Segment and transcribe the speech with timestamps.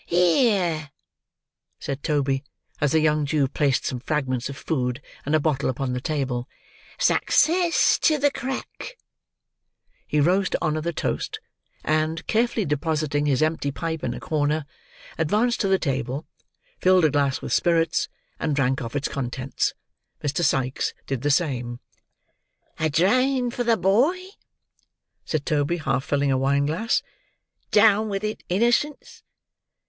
[0.07, 0.89] "Here,"
[1.77, 2.43] said Toby,
[2.79, 6.49] as the young Jew placed some fragments of food, and a bottle upon the table,
[6.97, 8.97] "Success to the crack!"
[10.07, 11.39] He rose to honour the toast;
[11.83, 14.65] and, carefully depositing his empty pipe in a corner,
[15.19, 16.25] advanced to the table,
[16.79, 18.09] filled a glass with spirits,
[18.39, 19.73] and drank off its contents.
[20.23, 20.43] Mr.
[20.43, 21.79] Sikes did the same.
[22.79, 24.17] "A drain for the boy,"
[25.25, 27.03] said Toby, half filling a wine glass.
[27.69, 29.21] "Down with it, innocence."